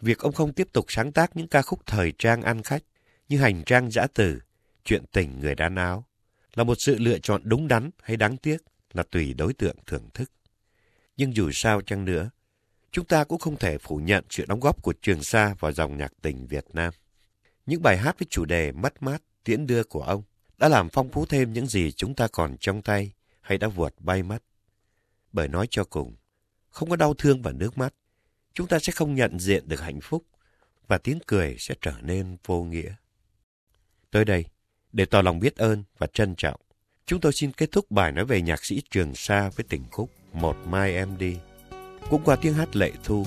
việc 0.00 0.18
ông 0.18 0.32
không 0.32 0.52
tiếp 0.52 0.68
tục 0.72 0.84
sáng 0.88 1.12
tác 1.12 1.36
những 1.36 1.48
ca 1.48 1.62
khúc 1.62 1.86
thời 1.86 2.12
trang 2.18 2.42
ăn 2.42 2.62
khách 2.62 2.82
như 3.28 3.38
hành 3.38 3.64
trang 3.64 3.90
giã 3.90 4.06
từ, 4.14 4.38
chuyện 4.84 5.04
tình 5.12 5.40
người 5.40 5.54
đan 5.54 5.74
áo, 5.74 6.04
là 6.54 6.64
một 6.64 6.74
sự 6.78 6.98
lựa 6.98 7.18
chọn 7.18 7.40
đúng 7.44 7.68
đắn 7.68 7.90
hay 8.02 8.16
đáng 8.16 8.36
tiếc 8.36 8.56
là 8.92 9.02
tùy 9.10 9.34
đối 9.34 9.54
tượng 9.54 9.76
thưởng 9.86 10.08
thức. 10.14 10.30
Nhưng 11.16 11.36
dù 11.36 11.50
sao 11.52 11.80
chăng 11.80 12.04
nữa, 12.04 12.30
chúng 12.92 13.04
ta 13.04 13.24
cũng 13.24 13.38
không 13.38 13.56
thể 13.56 13.78
phủ 13.78 13.96
nhận 13.96 14.24
sự 14.30 14.44
đóng 14.48 14.60
góp 14.60 14.82
của 14.82 14.92
Trường 15.02 15.22
Sa 15.22 15.54
vào 15.60 15.72
dòng 15.72 15.96
nhạc 15.96 16.12
tình 16.22 16.46
Việt 16.46 16.64
Nam. 16.72 16.92
Những 17.66 17.82
bài 17.82 17.96
hát 17.96 18.18
với 18.18 18.26
chủ 18.30 18.44
đề 18.44 18.72
mất 18.72 19.02
mát, 19.02 19.22
tiễn 19.44 19.66
đưa 19.66 19.84
của 19.84 20.02
ông 20.02 20.22
đã 20.58 20.68
làm 20.68 20.88
phong 20.88 21.08
phú 21.08 21.26
thêm 21.26 21.52
những 21.52 21.66
gì 21.66 21.92
chúng 21.92 22.14
ta 22.14 22.28
còn 22.28 22.56
trong 22.60 22.82
tay 22.82 23.12
hay 23.40 23.58
đã 23.58 23.68
vượt 23.68 23.94
bay 23.98 24.22
mất. 24.22 24.42
Bởi 25.32 25.48
nói 25.48 25.66
cho 25.70 25.84
cùng, 25.84 26.16
không 26.70 26.90
có 26.90 26.96
đau 26.96 27.14
thương 27.14 27.42
và 27.42 27.52
nước 27.52 27.78
mắt, 27.78 27.94
chúng 28.54 28.66
ta 28.66 28.78
sẽ 28.78 28.92
không 28.92 29.14
nhận 29.14 29.38
diện 29.38 29.68
được 29.68 29.80
hạnh 29.80 30.00
phúc 30.02 30.24
và 30.86 30.98
tiếng 30.98 31.18
cười 31.26 31.56
sẽ 31.58 31.74
trở 31.80 31.92
nên 32.02 32.36
vô 32.46 32.64
nghĩa. 32.64 32.94
Tới 34.10 34.24
đây, 34.24 34.44
để 34.92 35.04
tỏ 35.04 35.22
lòng 35.22 35.40
biết 35.40 35.56
ơn 35.56 35.84
và 35.98 36.06
trân 36.06 36.34
trọng, 36.36 36.60
chúng 37.06 37.20
tôi 37.20 37.32
xin 37.32 37.52
kết 37.52 37.72
thúc 37.72 37.90
bài 37.90 38.12
nói 38.12 38.24
về 38.24 38.42
nhạc 38.42 38.64
sĩ 38.64 38.82
Trường 38.90 39.14
Sa 39.14 39.50
với 39.56 39.66
tình 39.68 39.84
khúc 39.90 40.10
một 40.40 40.56
Mai 40.70 40.94
Em 40.94 41.08
Đi, 41.18 41.36
cũng 42.10 42.22
qua 42.24 42.36
tiếng 42.36 42.54
hát 42.54 42.76
lệ 42.76 42.92
thu, 43.04 43.26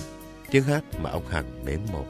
tiếng 0.51 0.63
hát 0.63 0.83
mà 1.01 1.09
ông 1.09 1.27
Hằng 1.27 1.65
mến 1.65 1.79
mộ. 1.93 2.05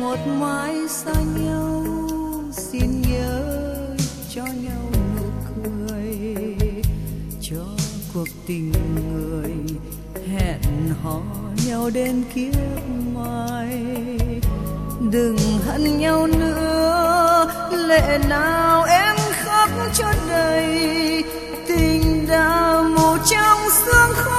một 0.00 0.18
mái 0.26 0.88
xa 0.88 1.14
nhau 1.36 1.84
xin 2.52 3.02
nhớ 3.02 3.96
cho 4.28 4.44
nhau 4.46 4.90
nụ 5.16 5.30
cười 5.48 6.36
cho 7.40 7.64
cuộc 8.14 8.28
tình 8.46 8.72
người 8.94 9.52
hẹn 10.26 10.60
hò 11.02 11.41
nhau 11.72 11.90
đến 11.90 12.24
kiếp 12.34 12.54
mai 13.14 13.80
đừng 15.12 15.36
hận 15.66 15.98
nhau 15.98 16.26
nữa 16.26 17.46
lệ 17.70 18.18
nào 18.28 18.84
em 18.84 19.16
khóc 19.44 19.70
cho 19.94 20.12
đầy. 20.28 21.24
Tình 21.68 22.26
đã 22.28 22.82
mù 22.96 23.16
trong 23.30 23.58
sương 23.84 24.12
khói 24.14 24.31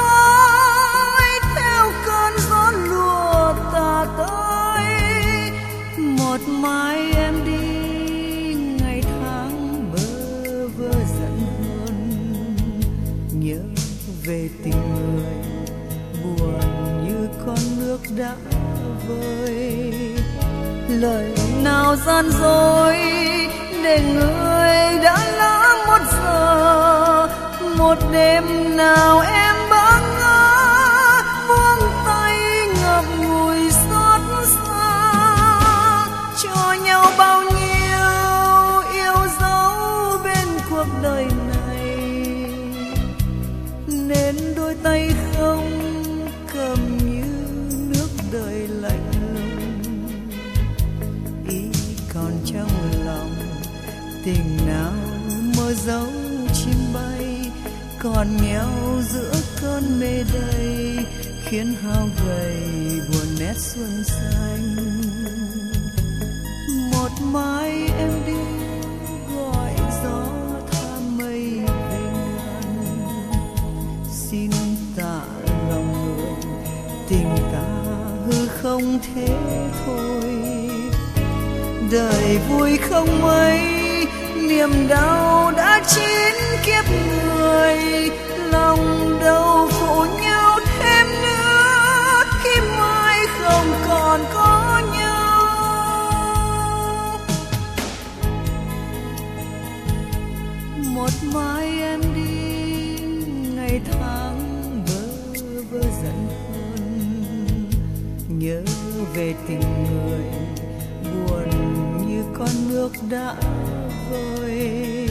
nào 21.93 22.01
gian 22.06 22.29
dối 22.32 22.97
để 23.84 24.01
người 24.13 25.03
đã 25.03 25.17
lỡ 25.38 25.75
một 25.88 25.99
giờ 26.12 27.27
một 27.77 27.97
đêm 28.12 28.77
nào 28.77 29.19
em 29.19 29.42
xanh 64.03 64.75
một 66.91 67.09
mai 67.21 67.71
em 67.97 68.11
đi, 68.25 68.33
gọi 69.35 69.73
gió 70.03 70.25
tha 70.71 70.89
mây 71.17 71.59
về 71.89 71.99
ngàn 72.37 72.95
xin 74.11 74.51
tạ 74.97 75.21
lòng 75.69 76.15
người, 76.17 76.35
tình 77.09 77.35
ta 77.53 77.67
hư 78.25 78.47
không 78.47 78.99
thế 78.99 79.27
thôi. 79.85 80.23
Đời 81.91 82.39
vui 82.49 82.77
không 82.77 83.21
mấy, 83.21 83.59
niềm 84.47 84.87
đau 84.87 85.51
đã 85.57 85.83
chín 85.87 86.35
kiếp 86.65 86.85
người. 86.89 88.11
Mai 101.33 101.79
em 101.79 102.01
đi, 102.15 103.03
ngày 103.55 103.81
tháng 103.91 104.37
bơ 104.87 105.01
vơ 105.71 105.79
giận 105.79 106.27
hơn 106.53 107.69
nhớ 108.27 108.61
về 109.15 109.33
tình 109.47 109.59
người 109.59 110.25
buồn 111.03 111.49
như 112.07 112.23
con 112.37 112.49
nước 112.69 112.89
đã 113.09 113.35
vơi 114.11 115.07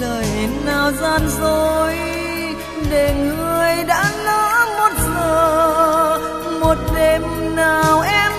lời 0.00 0.26
nào 0.66 0.92
gian 0.92 1.20
dối 1.40 1.94
để 2.90 3.14
người 3.14 3.84
đã 3.84 4.12
lỡ 4.24 4.66
một 4.78 4.92
giờ, 5.04 6.18
một 6.60 6.76
đêm 6.94 7.22
nào 7.56 8.00
em 8.00 8.29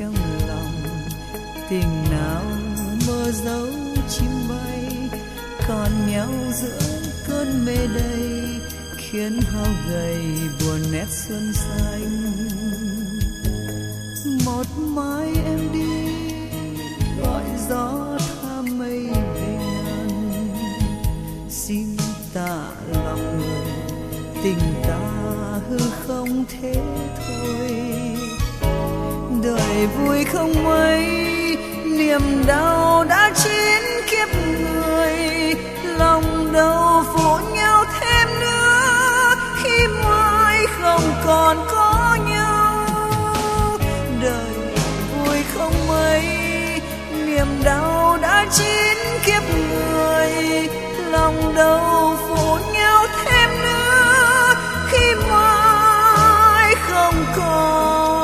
trong 0.00 0.14
lòng. 0.48 0.72
Tình 1.70 2.04
nào 2.10 2.42
mơ 3.06 3.30
dấu 3.32 3.66
chim 4.08 4.30
bay, 4.48 5.10
còn 5.68 5.90
nhau 6.10 6.28
giữa 6.52 7.00
cơn 7.28 7.64
mê 7.66 7.76
đầy 7.94 8.60
khiến 8.96 9.40
hao 9.52 9.66
gầy 9.90 10.24
buồn 10.60 10.80
nét 10.92 11.06
xuân 11.10 11.52
xanh. 11.54 12.32
Một 14.44 14.66
mai 14.78 15.28
em 15.44 15.72
đi, 15.72 16.12
gọi 17.22 17.44
gió 17.68 18.18
tha 18.42 18.62
mây 18.78 19.06
về 19.34 19.58
ngàn. 19.58 20.48
Xin 21.50 21.96
tạ 22.34 22.70
lòng 23.04 23.38
người, 23.38 23.72
tình 24.42 24.82
ta 24.82 24.98
hư 25.68 25.78
không 26.06 26.44
thế 26.48 26.74
đời 29.56 29.86
vui 29.86 30.24
không 30.24 30.64
mấy. 30.64 31.06
Niềm 31.84 32.20
đau 32.46 33.04
đã 33.08 33.32
chín 33.44 33.82
kiếp 34.10 34.28
người, 34.62 35.54
lòng 35.98 36.52
đau 36.52 37.04
phụ 37.14 37.38
nhau 37.54 37.84
thêm 38.00 38.28
nữa. 38.40 39.34
Khi 39.62 39.86
mai 40.04 40.66
không 40.80 41.02
còn 41.26 41.56
có 41.70 42.18
nhau, 42.28 42.86
đời 44.22 44.74
vui 45.12 45.38
không 45.54 45.74
mấy. 45.88 46.24
Niềm 47.26 47.46
đau 47.64 48.18
đã 48.22 48.46
chín 48.52 48.96
kiếp 49.24 49.42
người, 49.54 50.68
lòng 51.10 51.54
đau 51.56 52.16
phụ 52.28 52.58
nhau 52.72 53.06
thêm 53.24 53.50
nữa. 53.50 54.54
Khi 54.90 55.14
mai 55.30 56.74
không 56.88 57.24
còn 57.36 58.19